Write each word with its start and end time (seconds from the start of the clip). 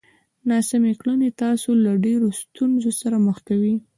ناسمې 0.49 0.93
کړنې 1.01 1.29
تاسو 1.43 1.69
له 1.83 1.91
ډېرو 2.05 2.27
ستونزو 2.41 2.91
سره 3.01 3.17
مخ 3.27 3.37
کوي! 3.47 3.75